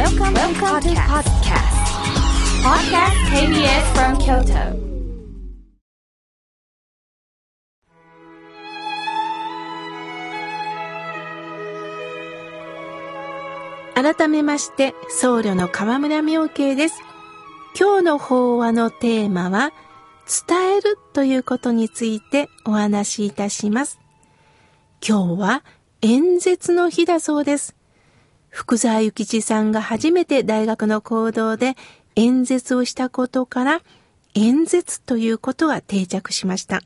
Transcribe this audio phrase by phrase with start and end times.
[0.00, 1.28] Welcome, Welcome to podcast.
[2.64, 4.72] Podcast KBS from Kyoto.
[13.94, 17.02] 改めまして、僧侶の河村明慶です。
[17.78, 19.70] 今日の法話のテーマは、
[20.48, 24.00] 伝えるということについてお話しいたします。
[25.06, 25.62] 今日は
[26.00, 27.79] 演説の日だそうです。
[28.50, 31.76] 福沢諭吉さんが初めて大学の講堂で
[32.16, 33.82] 演説をしたことから、
[34.34, 36.82] 演説ということが定着しました。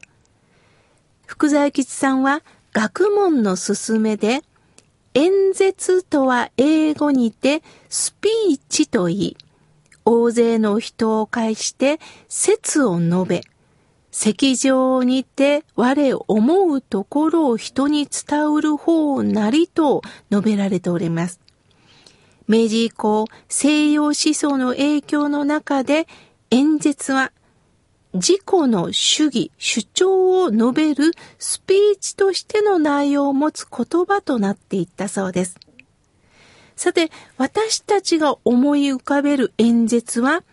[1.26, 4.42] 福沢諭吉さんは学問の勧めで、
[5.14, 9.36] 演説とは英語にてスピーチと言い、
[10.04, 13.40] 大勢の人を介して説を述べ、
[14.10, 21.40] 席上にて我思うところを人に伝うる方なりと述べられております。
[22.48, 26.06] 明治以降、西洋思想の影響の中で
[26.50, 27.32] 演説は
[28.14, 31.10] 自己の主義、主張を述べる
[31.40, 35.58] スピーチとしての内容を持つ言葉となっていったそうです。
[36.76, 40.44] さて、私たちが思い浮かべる演説は、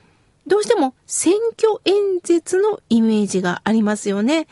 [0.48, 4.48] どうしても選挙演説のイメージがありますよね。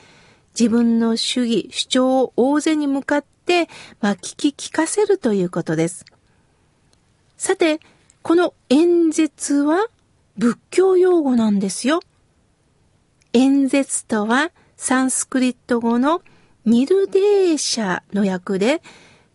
[0.60, 3.70] 自分の主義、主張を大勢に向かって、
[4.02, 6.06] まあ、聞き聞かせるということです。
[7.40, 7.80] さて、
[8.22, 9.88] この演説は
[10.38, 12.02] 仏教用語なんですよ。
[13.32, 16.22] 演説とはサンスクリット語の
[16.66, 18.82] ニルデーシャの訳で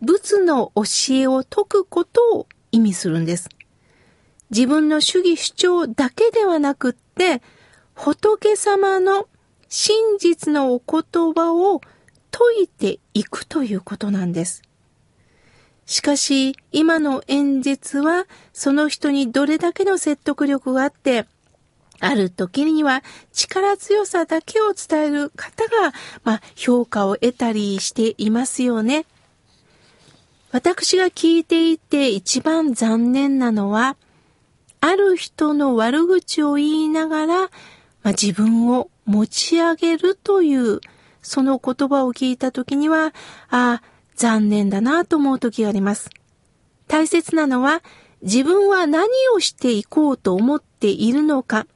[0.03, 0.83] 仏の教
[1.15, 3.49] えを説くことを意味するんです。
[4.51, 7.41] 自分の主義主張だけではなくって
[7.95, 9.29] 仏様の
[9.71, 11.81] 真実のお言葉を
[12.31, 14.61] 説いていくということなんです。
[15.87, 21.27] しかし今の演説はその人にどれだけの説得力があって
[22.01, 29.07] ある時には力強さだけを伝える方が、まあ、評価を得たりしていますよね。
[30.51, 33.97] 私が聞いていて一番残念なのは、
[34.81, 37.49] ある人の悪口を言いながら、ま
[38.05, 40.81] あ、自分を持ち上げるという、
[41.23, 43.15] その言葉を聞いた時には、
[43.49, 43.83] ああ、
[44.17, 46.11] 残念だなと思う時があります。
[46.87, 47.83] 大切なのは、
[48.23, 51.67] 自分は何をしていこうと思っているのか、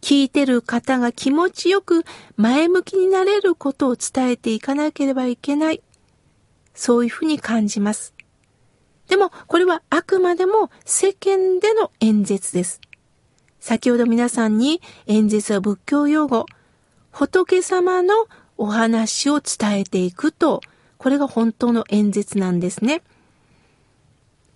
[0.00, 2.04] 聞いてる方が気持ちよく
[2.36, 5.82] 前向きになれることを伝えていかなければいけない。
[6.74, 8.14] そういうふうに感じます。
[9.08, 12.80] でも、これはあくまでも世間での演説です。
[13.60, 16.46] 先ほど皆さんに演説は仏教用語、
[17.10, 18.26] 仏様の
[18.58, 20.60] お話を伝えていくと、
[20.98, 23.02] これが本当の演説なんですね。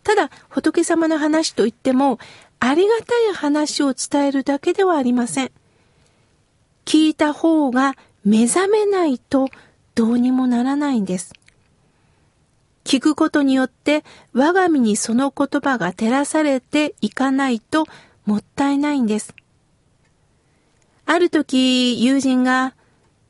[0.03, 2.19] ただ、仏様の話といっても、
[2.59, 5.51] ありがたい話を伝えるだけではありません。
[6.85, 9.49] 聞いた方が目覚めないと
[9.95, 11.33] どうにもならないんです。
[12.85, 17.87] 聞くことによって我が身にその言葉が照らされていかないと
[18.27, 19.35] もったいないんです。
[21.07, 22.75] ある時、友人が、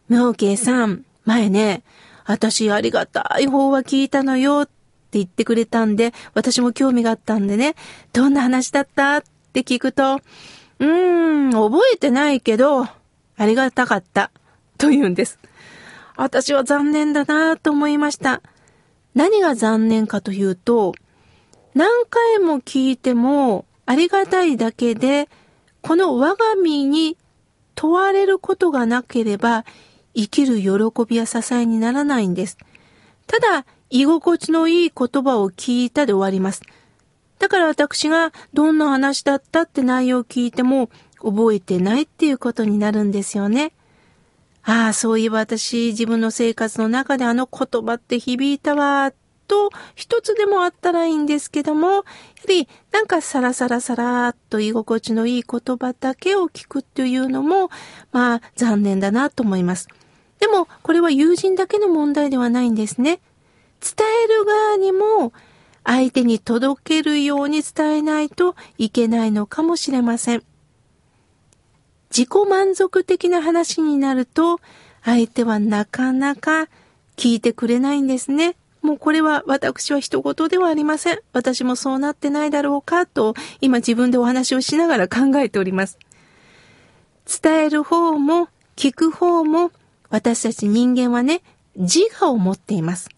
[0.08, 1.82] 妙慶さん、前ね、
[2.30, 7.74] 私ありがたい方は聞いたのよって言ってくれたんで、私も興味があったんでね、
[8.12, 10.20] どんな話だったって聞くと、
[10.78, 12.90] うーん、覚えてないけど、あ
[13.38, 14.30] りがたかった、
[14.78, 15.40] と言うんです。
[16.16, 18.42] 私は残念だなと思いました。
[19.16, 20.94] 何が残念かというと、
[21.74, 25.28] 何回も聞いてもありがたいだけで、
[25.82, 27.16] この我が身に
[27.74, 29.64] 問われることがなければ、
[30.14, 30.70] 生きる喜
[31.08, 32.58] びや支えにならないんです。
[33.26, 36.62] ただ、居心地のいい言葉を聞いたで終わります。
[37.38, 40.90] だから私がどんな話だったって内容を聞いても
[41.22, 43.72] 覚えてないっていうことになるんですよね。
[44.62, 49.12] ああ、そういえば私自分の生活の中であの言葉って響いたわ、
[49.50, 52.04] と一つでもあったらいいんですけども、やは
[52.46, 57.68] りなんかサラサラサラっと居心地のいい言葉だけを聞くっていうのも、
[58.12, 59.88] まあ残念だなと思います。
[60.40, 63.20] でもこれは友人だけの問題ではないんですね。
[63.80, 65.32] 伝える側にも
[65.84, 70.42] 相手に届けるように伝えないといけないのかもしれません。
[72.10, 74.60] 自己満足的な話になると
[75.04, 76.68] 相手はなかなか
[77.16, 78.56] 聞いてくれないんですね。
[78.82, 81.20] もうこれは私は一言ではありません。
[81.32, 85.98] 私もそうなってないだろうかと今自分でお話をしながら考えております。
[87.42, 89.70] 伝える方も聞く方も
[90.10, 91.42] 私たち人間はね、
[91.76, 93.08] 自我を持っています。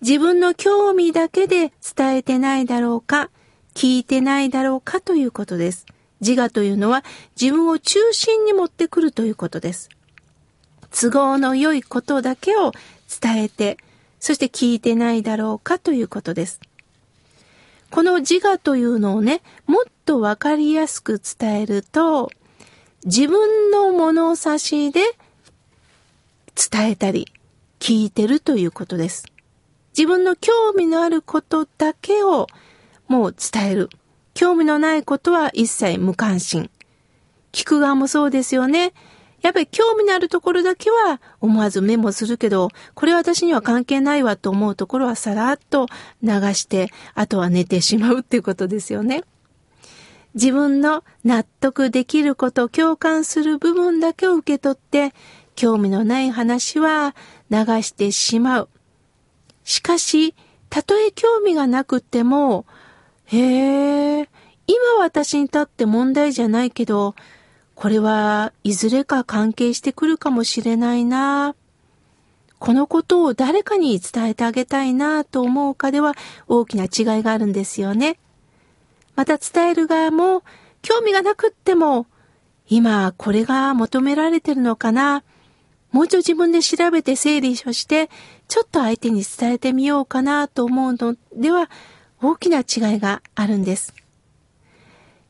[0.00, 3.30] 自分の興味だけで伝えてないだろうか、
[3.74, 5.86] 聞いてないだろうかということです。
[6.20, 7.04] 自我というのは
[7.40, 9.88] 自分を中心に持ってくるということです。
[10.90, 12.72] 都合の良いことだけを
[13.20, 13.76] 伝えて、
[14.20, 16.60] そして聞いてないだろうかということです。
[17.90, 22.30] この自我というのをね、もっとわかりやすく伝えると、
[23.04, 25.00] 自分の物差しで
[26.58, 27.28] 伝えたり、
[27.78, 29.24] 聞いてるということです。
[29.96, 32.48] 自分の興味のあることだけを
[33.06, 33.90] もう伝える。
[34.34, 36.68] 興味のないことは一切無関心。
[37.52, 38.92] 聞く側もそうですよね。
[39.40, 45.86] やっぱり興味のあるところだけは思わずメモするけど、これ私には関係ないわと思うところはさらっと
[46.24, 49.22] 流して、あとは寝てしまうっていうことですよね。
[50.34, 55.14] 自分の納得できること、共感する部分だけを受け取って、
[55.58, 57.16] 興味のない話は
[57.50, 58.68] 流してしまう。
[59.64, 60.36] しかし、
[60.70, 62.64] たとえ興味がなくても、
[63.24, 64.28] へえ、
[64.68, 67.16] 今私にとって問題じゃないけど、
[67.74, 71.56] これはいずれか関係してくるかもしれないな。
[72.60, 76.14] このことを誰かに伝えてあげたいなと思うかでは
[76.46, 78.20] 大きな違いがあるんですよね。
[79.16, 80.44] また伝える側も
[80.82, 82.06] 興味がなくっても
[82.68, 85.24] 今これが求められてるのかな。
[85.98, 88.08] もう一度自分で調べて整理をして
[88.46, 91.68] ちょっと相手に伝えてみようかなと思うのでは
[92.22, 93.92] 大きな違いがあるんです。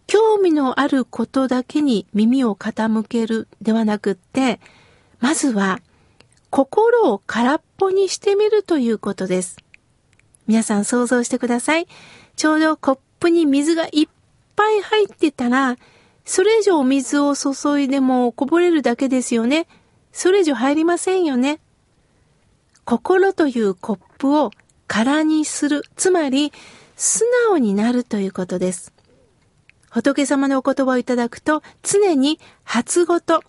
[0.06, 4.61] 興味のあることだけに耳を傾けるではなくって、
[5.20, 5.81] まずは
[6.50, 9.56] 心を空っぽにしてみるということです。
[10.47, 11.87] 皆さん想像してください。
[12.37, 14.09] ちょうどコップに水がいっ
[14.55, 15.79] ぱい入ってたら、
[16.26, 19.67] それ以上水を注いでもこぼれるだけですよね。
[20.19, 21.61] それ以上入りませんよね。
[22.85, 24.50] 心というコップを
[24.88, 25.85] 空にする。
[25.94, 26.53] つまり、
[26.97, 28.93] 素直になるということです。
[29.91, 33.44] 仏様のお言葉をいただくと、常に初ごと、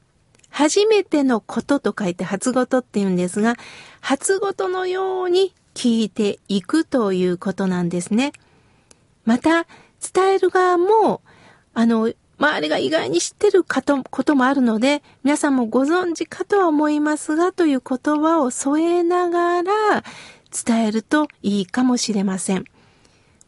[0.52, 3.56] 初めてのことと書いて初ごとって言うんですが、
[4.00, 8.32] 初ごとのように聞いていくということなんですね。
[9.26, 9.66] また、
[10.14, 11.24] 伝える側も、
[11.74, 20.04] あの、周りが意外に知ってるかと、こともあるので、皆さんもご存知かとは思いますが、という言葉を添えながら
[20.66, 22.64] 伝えるといいかもしれません。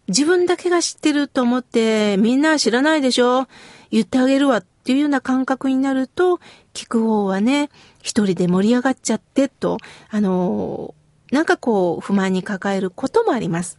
[0.08, 3.48] 自分だけが知ってると思ってみんな知らないでしょ？
[3.92, 6.42] 言ってあげるわっていうような感覚になると、
[6.74, 7.70] 聞く方はね、
[8.02, 9.78] 一人で盛り上がっちゃってと、
[10.10, 10.94] あの、
[11.32, 13.78] なんかこう不満に抱えることもあります。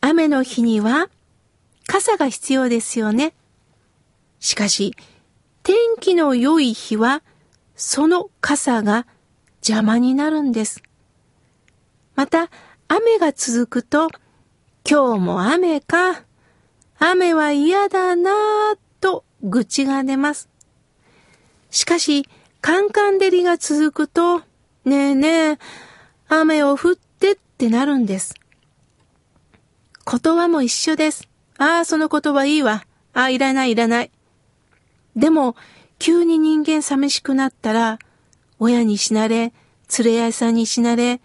[0.00, 1.08] 雨の日には
[1.86, 3.34] 傘が必要ですよね。
[4.40, 4.94] しかし、
[5.62, 7.22] 天気の良い日は
[7.74, 9.06] その傘が
[9.56, 10.82] 邪魔になるんです。
[12.14, 12.50] また、
[12.88, 14.08] 雨が続くと
[14.88, 16.22] 今日も雨か。
[16.98, 20.48] 雨は嫌だなぁと愚痴が出ます。
[21.70, 22.28] しかし、
[22.60, 24.38] カンカン照りが続くと、
[24.84, 25.58] ねえねえ、
[26.28, 28.34] 雨を降ってってなるんです。
[30.10, 31.28] 言葉も一緒です。
[31.58, 32.84] ああ、その言葉いいわ。
[33.12, 34.10] ああ、いらないいらない。
[35.14, 35.56] でも、
[35.98, 37.98] 急に人間寂しくなったら、
[38.58, 39.52] 親に死なれ、
[39.98, 41.20] 連れ合いさんに死なれ、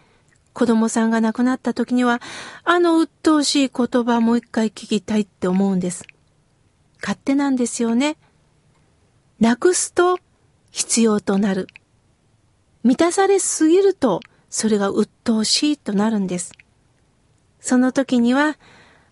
[0.54, 2.22] 子供さんが亡くなった時には、
[2.64, 6.06] あの鬱陶しい言葉もう一回聞きたいって思うんです。
[7.02, 8.18] 勝手なんですよね。
[9.40, 10.20] なくすと
[10.72, 11.68] 必要となる。
[12.84, 14.20] 満たされすぎると、
[14.50, 16.52] それが鬱陶しいとなるんです。
[17.60, 18.58] その時には、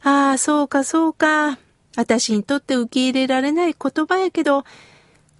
[0.03, 1.59] ああ、そうかそうか。
[1.97, 4.63] 私にとって受け入れられない言葉やけど、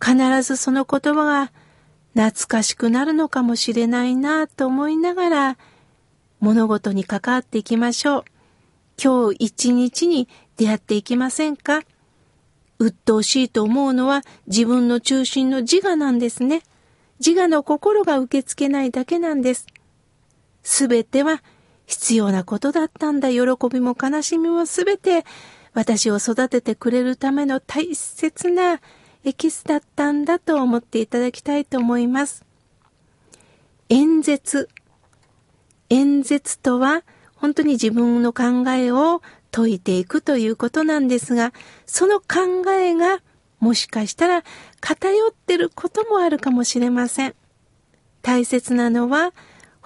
[0.03, 1.51] 必ずその言葉が
[2.13, 5.57] 懐かしくなるのかもしれないなと思いながら
[6.39, 8.23] 物事に関わっていきましょう。
[9.01, 11.83] 今日一日に出会っていきませんか？
[12.79, 16.63] 鬱陶しいと思うのは自分の中心の自我なんですね。
[17.25, 19.67] 自我の心が受け付けないだけなんです。
[20.63, 21.41] すべては
[21.89, 23.29] 必要なことだったんだ。
[23.29, 23.39] 喜
[23.71, 25.25] びも悲しみもすべて
[25.73, 28.79] 私を育ててくれるための大切な
[29.25, 32.45] エキスだったんだと思っていただきたいと思います。
[33.89, 34.69] 演説
[35.89, 37.01] 演説とは
[37.35, 41.53] 本当に自分の考えを解いていくということなんですが、
[41.87, 43.21] その考えが
[43.59, 44.43] もしかしたら
[44.79, 47.35] 偏ってることもあるかもしれません。
[48.21, 49.33] 大切なのは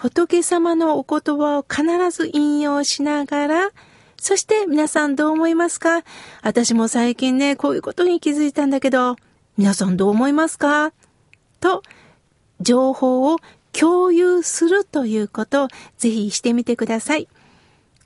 [0.03, 3.69] 仏様のお言葉を必ず引用しながら、
[4.17, 6.03] そして皆さんどう思いますか？
[6.41, 9.15] 私も最近ね、こういうことに気づいたんだけど、
[9.57, 10.91] 皆さんどう思いますか？
[11.61, 11.83] と、
[12.59, 13.37] 情報を
[13.71, 15.67] 共有するということを
[15.97, 17.29] ぜひしてみてください。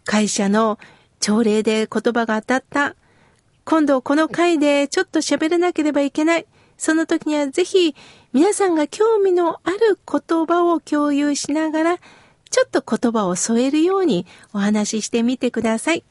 [0.06, 0.78] 会社の
[1.20, 2.96] 朝礼で言葉が当たった。
[3.66, 6.46] 今度この回でちょっと喋らなければいけない。
[6.78, 7.96] その時にはぜひ
[8.38, 16.04] 皆さんが興味のある言葉を共有しながら、ちょっと言葉を添えるようにお話ししてみてください。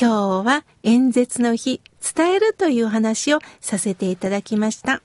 [0.00, 5.02] 今日は演説の日、伝えるという話をさせていただきました。